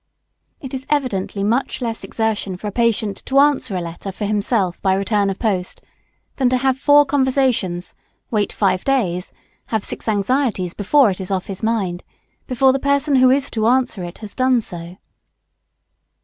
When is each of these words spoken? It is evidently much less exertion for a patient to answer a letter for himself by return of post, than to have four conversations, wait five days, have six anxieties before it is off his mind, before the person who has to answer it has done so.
It 0.59 0.73
is 0.73 0.87
evidently 0.89 1.43
much 1.43 1.79
less 1.79 2.03
exertion 2.03 2.57
for 2.57 2.65
a 2.65 2.71
patient 2.71 3.23
to 3.27 3.37
answer 3.37 3.75
a 3.75 3.81
letter 3.81 4.11
for 4.11 4.25
himself 4.25 4.81
by 4.81 4.95
return 4.95 5.29
of 5.29 5.37
post, 5.37 5.79
than 6.37 6.49
to 6.49 6.57
have 6.57 6.79
four 6.79 7.05
conversations, 7.05 7.93
wait 8.31 8.51
five 8.51 8.83
days, 8.83 9.31
have 9.67 9.83
six 9.83 10.07
anxieties 10.07 10.73
before 10.73 11.11
it 11.11 11.19
is 11.19 11.29
off 11.29 11.45
his 11.45 11.61
mind, 11.61 12.03
before 12.47 12.73
the 12.73 12.79
person 12.79 13.17
who 13.17 13.29
has 13.29 13.51
to 13.51 13.67
answer 13.67 14.03
it 14.03 14.17
has 14.25 14.33
done 14.33 14.59
so. 14.59 14.97